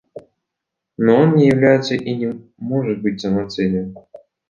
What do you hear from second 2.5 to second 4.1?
может быть самоцелью.